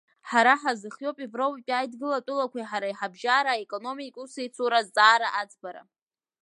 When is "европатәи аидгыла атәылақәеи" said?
1.27-2.69